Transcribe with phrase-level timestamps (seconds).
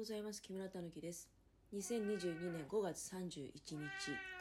[0.00, 0.40] ございます。
[0.40, 1.28] 木村たぬきです。
[1.74, 3.76] 2022年5月31日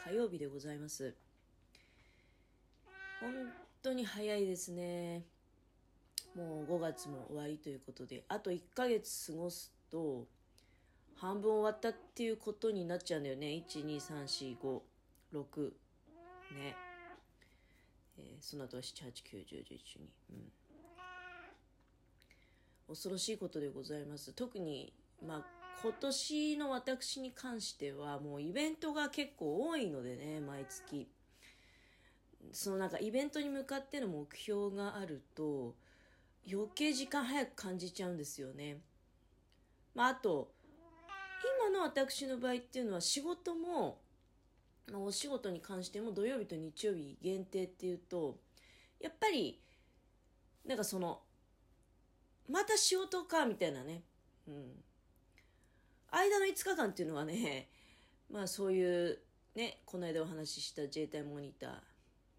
[0.06, 1.14] 火曜日でございます。
[3.20, 3.34] 本
[3.84, 5.26] 当に早いですね。
[6.34, 10.24] もう5月も終わりということで、あと1ヶ月過ごすと、
[11.18, 13.48] 半分終わったっていうことになっちゃうんだよね。
[13.48, 14.80] 1、2、3、4、5、
[15.34, 15.66] 6。
[16.56, 16.74] ね。
[18.18, 20.00] えーその後は7、8、9、10、11、12。
[20.30, 20.52] うん。
[22.88, 24.32] 恐ろしいことでございます。
[24.32, 24.94] 特に、
[25.26, 25.46] まあ、
[25.82, 31.10] 今年の私に関しては、もうイベントが結構多いのでね、毎月。
[32.52, 35.76] そのなんかイベントに向かっての目標があると、
[36.52, 38.82] 余計時間早く感じちゃうんですよね。
[39.94, 40.52] まあ、あと、
[41.70, 44.02] 今の私の場合っていうのは仕事も、
[44.92, 48.40] まあお仕事に関しても土曜日と日曜日限定っていうと、
[49.00, 49.62] やっぱり、
[50.66, 51.22] なんかその、
[52.50, 54.04] また仕事か、みたいなね。
[54.48, 54.84] うん。
[56.12, 57.70] 間の5日間っていうのはね、
[58.32, 59.20] まあそういう、
[59.56, 61.72] ね、この間お話しした自衛隊モニター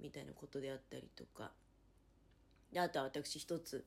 [0.00, 1.50] みたいなことであったりとか。
[2.72, 3.84] で、あとは私一つ、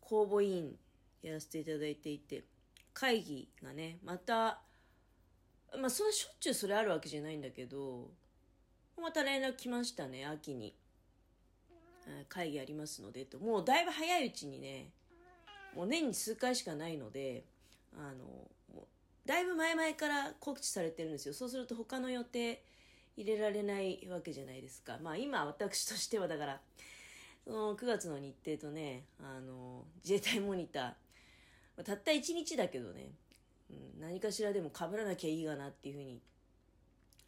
[0.00, 0.76] 公募委員
[1.22, 2.44] やらせていただいていて、
[2.92, 4.60] 会議がね、また、
[5.78, 8.10] まあそんなしょっちゅうそれあるわけじゃないんだけど、
[9.00, 10.74] また連絡来ましたね、秋に。
[12.28, 13.38] 会議ありますのでと。
[13.38, 14.90] もうだいぶ早いうちにね、
[15.74, 17.44] もう年に数回しかないので、
[17.96, 18.48] あの、
[19.26, 21.34] だいぶ前々から告知されてるんですよ。
[21.34, 22.62] そうすると他の予定
[23.16, 24.98] 入れられないわけじゃないですか。
[25.02, 26.60] まあ今私としてはだから、
[27.44, 33.10] その9月の日程とね、あの、自衛隊モニター、たった1日だけどね、
[33.70, 36.20] うん、何かしらでも被らなきゃいいかなっていうふうに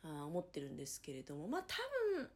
[0.05, 1.77] あ思ってるんですけれども、まあ多
[2.17, 2.29] 分、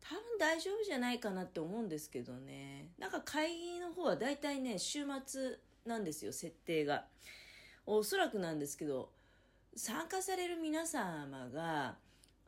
[0.00, 2.88] 多分大丈夫じゃないかなって思うんですけどね。
[2.98, 7.06] なんか会議の方は大体ね、週末なんですよ、設定が。
[7.98, 9.10] おそらくなんですけど、
[9.74, 11.96] 参加される皆様が、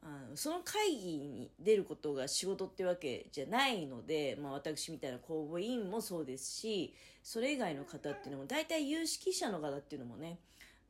[0.04, 10.38] あのその会議に出ることが仕事ってわけじゃないので、まあ私みたいな公募委員もそうですし、それ以外の方っていうのも、大体有識者の方っていうのもね、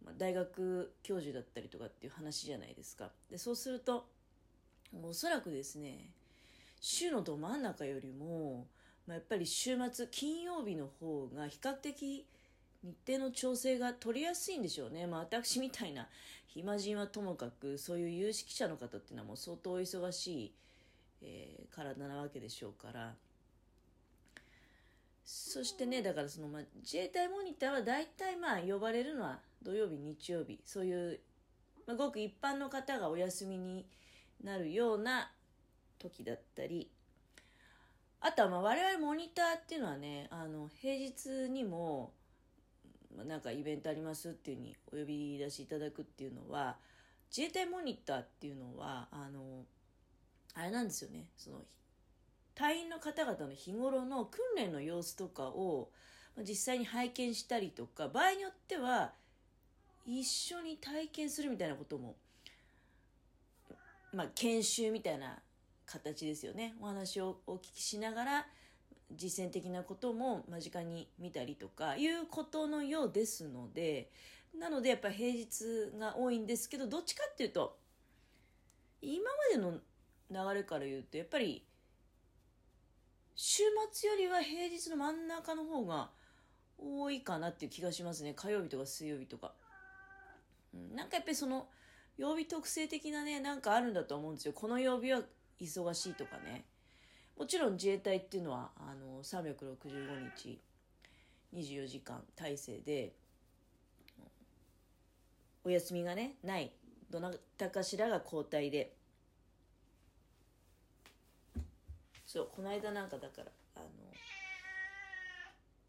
[0.04, 3.10] まあ大学教授だったりとかっていう話じゃないですか。
[3.30, 4.06] で、そうすると、
[5.02, 6.10] おそらくですね、
[6.80, 8.66] 週のど真ん中よりも、
[9.06, 12.26] まあ、やっぱり週末金曜日の方が比較的
[12.82, 15.06] 日程の調整が取りやすいんでしょうね。
[15.06, 16.08] まあ私みたいな
[16.46, 20.52] 暇人はともかくそういう有識者の方っていうのはもう相当お忙しい、
[21.22, 23.14] えー体なわけでしょうから。
[25.24, 31.20] そしてね、だからその、まあ、自衛隊モニターは大体まあ呼ばれるのは土曜日、日曜日、そういう、
[31.86, 33.86] まあ、ごく一般の方がお休みに
[34.42, 35.30] なるような
[35.98, 36.90] 時だったり、
[38.20, 42.12] あとはまあ我々モニターっていうのはね、あの、平日にも、
[43.16, 46.76] まなんかイベントありますっていうふうにお呼び出しいただくっていうのは、
[47.30, 49.64] 自衛隊モニターっていうのは、あの、
[50.54, 51.62] あれなんですよね、その、
[52.54, 55.90] 隊員の方々の日頃の訓練の様子とかを
[56.38, 59.12] 実際に拝見したりとか、場合によっては、
[60.04, 62.16] 一緒に体験するみたいなことも、
[64.12, 65.38] まあ、研修みたいな
[65.86, 66.74] 形ですよね。
[66.80, 68.46] お話をお聞きしながら、
[69.16, 74.10] 実践的なことも間近に見たりとかいうことのようですので、
[74.58, 77.78] なのでやっぱり平日が多いんですけど、どっちかっていうと、
[79.00, 79.80] 今までの
[80.30, 81.64] 流れから言うと、やっぱり、
[83.34, 83.62] 週
[83.92, 86.10] 末よりは平日の真ん中の方が
[86.78, 88.34] 多いかなっていう気がしますね。
[88.34, 89.54] 火曜日とか水曜日とか。
[90.74, 91.68] うん、なんかやっぱりその、
[92.16, 94.52] 曜日特性的なね、なんかあるんだと思うんですよ。
[94.52, 95.22] この曜日は
[95.60, 96.64] 忙しいとかね。
[97.42, 100.60] もちろん自衛隊っていうのは、あの、365日、
[101.52, 103.14] 24時間体制で、
[105.64, 106.70] お休みがね、ない。
[107.10, 108.94] どなたかしらが交代で。
[112.24, 113.86] そう、この間なんかだから、あの、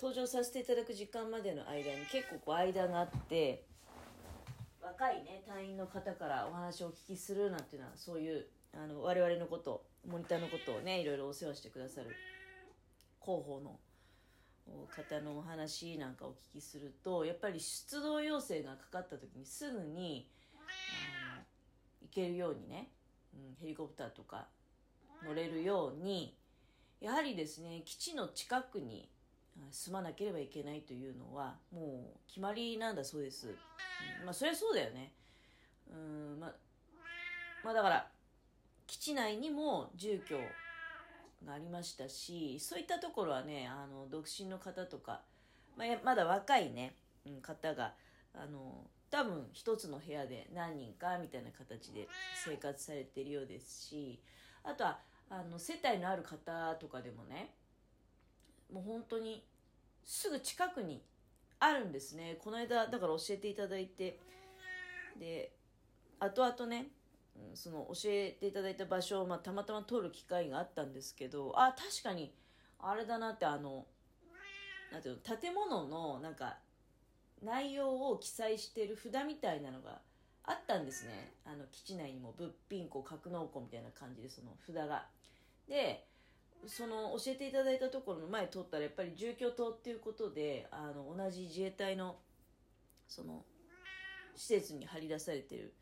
[0.02, 3.64] 登場させていただく時間までの間に結構こう間があって、
[4.82, 12.08] 若いね隊員の方からお話をお聞きするなんていうのはそういうあの我々のことモニターのことをねいろいろお世話してくださる
[13.22, 13.80] 広報の
[14.90, 20.30] 方のお話なんかお聞きするとやっぱり出動要請がかかった時にすぐに
[21.32, 21.44] あの
[22.02, 22.90] 行けるようにね、
[23.34, 24.48] うん、ヘリコプターとか
[25.26, 26.36] 乗れるように
[27.02, 29.10] やはりですね基地の近くに
[29.72, 33.50] 住まなければいけないというのはもう決まりなんだそうです。
[33.50, 35.14] うんまあそりゃそうだよね。
[35.92, 36.52] うんま、
[37.64, 38.08] まあだから
[38.88, 40.38] 基地内にも住居
[41.46, 45.22] がありましたしそういったところはねあの独身の方とか、
[45.78, 46.96] まあ、まだ若いね、
[47.26, 47.94] うん方が
[48.34, 52.08] あの多分一つの部屋で何人かみたいな形で
[52.46, 54.20] 生活されてるようですし
[54.64, 55.00] あとは
[55.30, 57.52] あの世帯のある方とかでもね
[58.74, 59.44] もう本当に
[60.04, 61.02] すぐ近くに
[61.60, 62.38] あるんですね。
[62.44, 64.20] この間だから教えていただいて。
[65.20, 65.52] で
[66.20, 66.88] 後々ね
[67.56, 72.34] その教えていただいた場所を、まあ、たまたま通る機会があったんですけどあ確かに
[72.80, 73.86] あれだなってあの
[74.92, 76.58] なんていうの建物のなんか
[77.44, 80.00] 内容を記載してる札みたいなのが
[80.46, 81.32] あったんですね。
[81.46, 85.06] あの基地内にも物品庫格納庫みたいな感じでその札が。
[85.68, 86.06] で
[86.66, 92.16] その教えていただいたところの前通ったらやっぱり住居棟っていうことであの同じ自衛隊の
[93.08, 93.44] その
[94.36, 95.74] 施設に貼り出されてる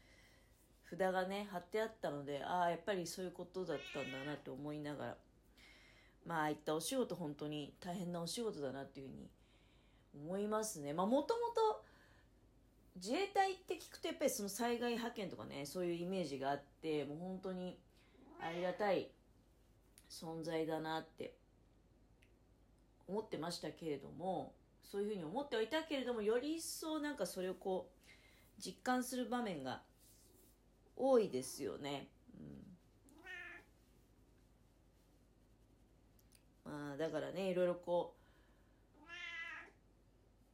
[0.91, 5.17] 札がね貼ってあったのでああやっぱりそういうことだったんだなって思いながら。
[6.25, 9.29] まあああいったお仕事本当に大変なお仕事だなっていうふうに
[10.13, 10.93] 思いますね。
[10.93, 11.83] まあもともと
[12.95, 17.79] 自衛隊って聞くとやっぱりその災害派遣とかねそういうイメージがあってもう本当に
[18.39, 19.09] ありがたい
[20.09, 21.35] 存在だなって
[23.07, 24.53] 思ってましたけれども
[24.83, 29.81] そういうふうに思ってはいたけれどもより一層なんかそれをこう実感する場面が
[30.95, 32.07] 多いですよね。
[36.65, 38.15] うん、まあだからねいろいろこ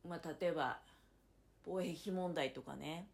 [0.05, 0.79] うまあ例えば
[1.65, 3.07] 防衛費問題とかね、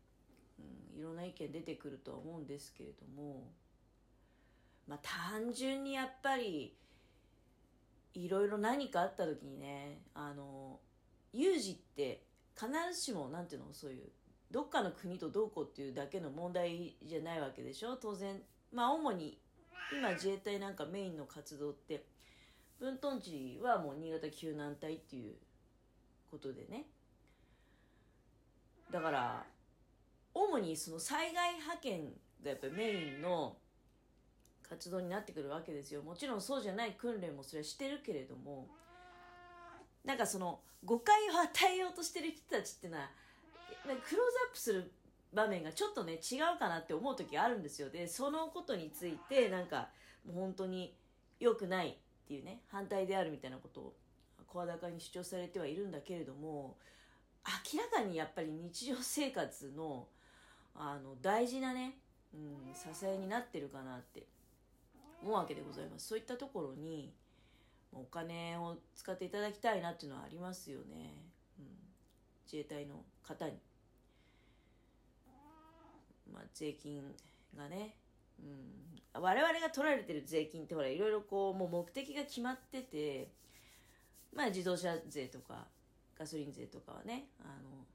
[0.59, 3.49] うん、いろんな意見出てくるとは思うんですけれども
[4.87, 6.75] まあ単純にやっぱり
[8.13, 10.79] いろいろ何かあった時にねあの
[11.33, 12.21] 有事って
[12.55, 14.03] 必ずしも何ていうのそういう
[14.53, 17.97] どっかの国とどうこうっていうだけの問題じゃないわけでしょ？
[17.97, 18.39] 当然。
[18.71, 19.39] まあ主に
[19.91, 22.05] 今自衛隊なんかメインの活動って
[22.79, 25.33] 分屯地はもう新潟救難隊っていう
[26.29, 26.85] ことでね。
[28.91, 29.43] だから
[30.35, 32.13] 主にその災害派遣
[32.43, 33.57] がやっぱりメインの
[34.69, 36.03] 活動になってくるわけですよ。
[36.03, 38.67] もちろんそうじゃない訓練もそれはしてるけれども。
[40.05, 42.89] なんかその誤解を与えようとしてる人たちってい
[43.85, 44.91] うのはクローズアップする
[45.33, 47.89] 場面がちょっとね違うかなって思う時あるんですよ。
[47.89, 49.89] でそのことについてなんか
[50.25, 50.95] もう本当に
[51.39, 51.95] 良くないっ
[52.27, 53.93] ていうね反対であるみたいなことを
[54.47, 56.77] 声高に主張されてはいるんだけれども
[57.73, 60.07] 明らかにやっぱり日常生活の
[60.75, 61.97] あの大事なね、
[62.33, 64.25] うん、支えになってるかなって
[65.21, 66.07] 思うわけでございます。
[66.07, 67.13] そういったところに
[67.91, 71.13] お金を使っていただきたいなっていうのはありますよね、
[71.59, 71.65] うん、
[72.45, 73.53] 自衛隊の方に、
[76.33, 77.03] まあ、税金
[77.55, 77.95] がね、
[78.39, 83.31] うん、我々が取られてる税金ってほらいろいろこうもう目的が決まってて
[84.35, 85.67] まあ自動車税とか
[86.17, 87.85] ガソリン税とかはねあの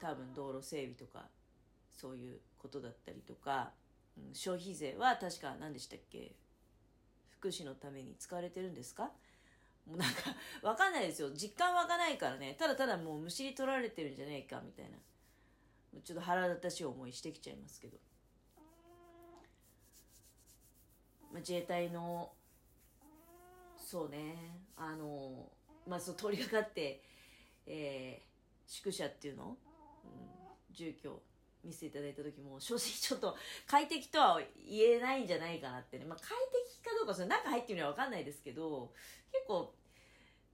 [0.00, 1.26] 多分道路整備とか
[1.96, 3.70] そういうことだったりとか、
[4.18, 6.32] うん、消費税は確か何でしたっけ
[7.30, 9.10] 福祉のために使われてるんですか？
[9.84, 11.30] もうなんか分かんないですよ。
[11.30, 12.54] 実感湧かないからね。
[12.56, 14.96] ただただもうむしり取られてるんじゃねえかみたいな。
[16.04, 17.98] ちょっと腹立たしい思いしてきちゃいますけど、
[21.32, 22.32] まあ、自衛隊の
[23.76, 25.50] そうねあの
[25.86, 27.02] まあそう通りかかって
[27.66, 31.22] えー、宿舎っていうの、うん、住居
[31.64, 33.36] 見せていただいた時も正直ちょっと
[33.66, 36.30] 快適とは言えないんじゃないかなってね、まあ、快
[36.66, 38.90] 適かどうかそれ中入ってみれば分かんないですけど
[39.30, 39.72] 結構、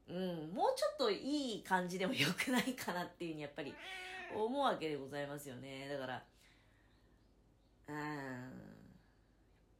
[0.08, 0.16] うん、
[0.54, 3.74] もうちょっといい感じでもよくないかなっていうふうにやっぱり
[4.34, 5.88] 思うわけでございますよね。
[5.88, 6.24] だから
[7.88, 8.02] うんやっ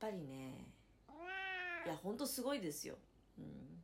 [0.01, 0.67] ぱりね
[1.85, 2.97] いやほんとすごいですよ、
[3.39, 3.83] うん、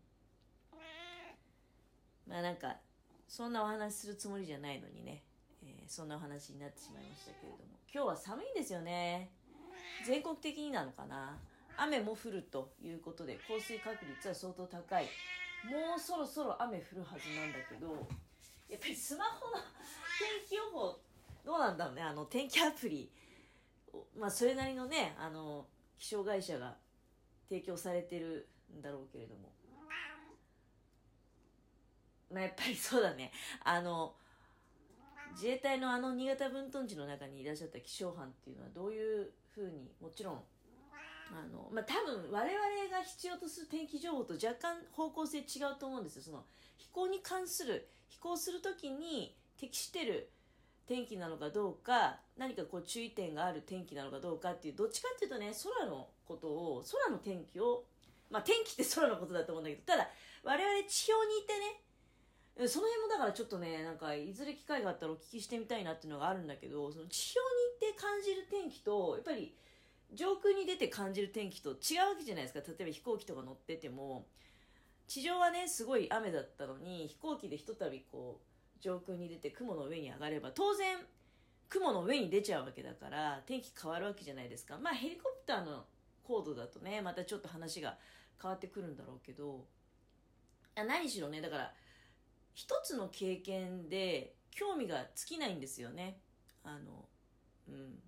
[2.26, 2.76] まあなんか
[3.28, 5.22] そんなお話するつもりじゃないのにね、
[5.62, 7.64] えー、そんなお話になってしまいましたけれども。
[7.92, 9.30] 今日は寒いんですよね。
[10.04, 11.38] 全国的になのかな。
[11.76, 15.04] 雨も降るということで降水確率は相当高い。
[15.64, 18.06] もうそろそろ雨降るはずなんだけど
[18.68, 19.56] やっぱりスマホの
[20.18, 20.98] 天気予報
[21.44, 23.10] どうなんだろうねあの天気アプリ
[24.18, 25.66] まあそれなりのねあの
[25.98, 26.76] 気象会社が
[27.48, 29.54] 提供されてるんだろうけれども
[32.34, 33.30] まあ、やっぱりそうだね。
[33.64, 34.14] あの、
[35.34, 40.34] 自衛隊のあの新潟分屯地の中にいらっしゃった気象班っていうのはどういうふうに、もちろん、
[41.30, 42.50] あの、まあ、多分我々
[42.90, 45.42] が必要とする天気情報と若干方向性違
[45.72, 46.22] うと思うんですよ。
[46.22, 46.44] その、
[46.76, 50.30] 飛行に関する、飛行するときに適してる
[50.86, 57.84] 天気なのかどうか、何かこう注意点がある天気なのかどうかっていう、どっちかっていうとね、空のことを、空の天気を、
[58.30, 60.08] まあ、天気って空のことだと思うんだけど、ただ、
[60.42, 61.84] 我々地表にいてね、
[62.68, 67.34] その辺もだからちょっとねなんかいずれ機会があったらお聞きしてみたいなっていうのがあるんだけどその地
[67.80, 69.56] 表に行って感じる天気とやっぱり
[70.14, 72.60] 上空に出て感じる天気と違うわけじゃないですか。
[72.60, 74.26] 例えば飛行機とか乗ってても
[75.08, 78.53] 地上はねすごい雨だったのに飛行機でひとたびこう
[78.84, 80.98] 上空に出て雲の上に上がれば当然
[81.68, 85.84] 雲の上に出ちゃうわけだから天気変わるわけじゃないですかまあヘリコプターの
[86.22, 87.96] 高度だとねまたちょっと話が
[88.40, 89.64] 変わってくるんだろうけど
[90.76, 91.72] 何しろねだから
[92.54, 96.18] 一つの経験で興味が尽きないんですよね。
[96.62, 97.04] あの、
[97.68, 97.98] うん。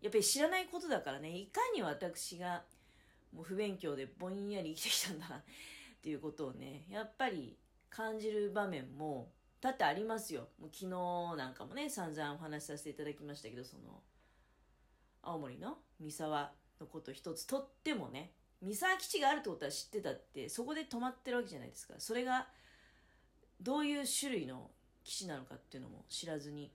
[0.00, 2.62] やっぱり知らないことだからね、いかに私が
[3.34, 5.40] もう不勉強でぼんやり生きてきたんだなっ
[6.00, 7.56] ていうことをね、やっぱり
[7.90, 9.28] 感じる場面も
[9.62, 10.48] 多々ありますよ。
[10.60, 14.02] もう昨日なんかもね、散々お話しさせていただきましたけど、その、
[15.22, 16.50] 青森の三沢
[16.80, 21.94] のこと一つとってもね、三沢基地があるってことは知ってたって、そこで止まってるわけじゃないですか。
[21.98, 22.48] それが、
[23.60, 24.68] どういう種類の
[25.04, 26.72] 騎士なのかっていうのも知らずに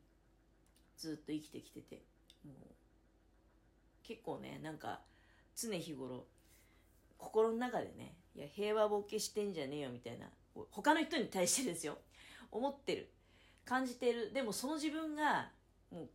[0.98, 2.01] ずっと生きてきてて
[2.46, 2.74] もう
[4.03, 5.01] 結構ねなんか
[5.56, 6.25] 常日頃
[7.17, 10.27] 心の中でねいや平和ボケしてんじゃねえよみたいな
[10.72, 11.98] 他の人に対してですよ
[12.57, 13.09] 思ってる
[13.65, 14.33] 感じてる。
[14.33, 15.49] でもその自分が
[15.91, 16.09] もう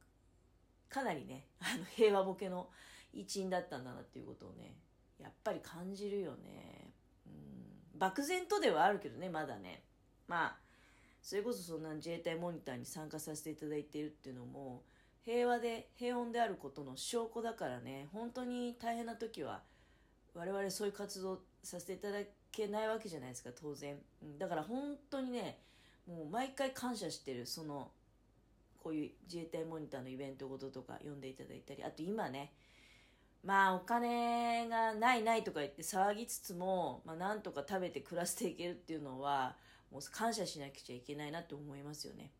[0.88, 2.68] かなりねあの平和ボケの
[3.12, 4.75] 一員だったんだなっていうことをね
[5.18, 6.90] やっぱり感じるよね。
[7.26, 7.30] う
[7.96, 7.99] ん。
[7.99, 9.82] 漠然とではあるけどねまだね。
[10.28, 10.56] まあ
[11.22, 14.82] それこそそんな自衛隊モニターに参加させていただいているっていうのも
[15.25, 19.62] 平和で平穏であることの証拠だからね本当に大変な時は
[20.34, 22.18] 我々そういう活動させていただ
[22.50, 23.96] けないわけじゃないですか当然、
[24.38, 25.58] だから本当にね
[26.06, 27.90] もう毎回感謝してるその
[28.82, 32.52] こういう自衛隊モニターのイベントごととか読んでいただいたりあと今ね
[33.44, 39.56] まあお金がないないとか言って騒ぎつつも、まあ、なんとか食べて暮らしていけるっていうのは
[39.90, 42.30] もう感謝しなくちゃいけないなと思いますよね。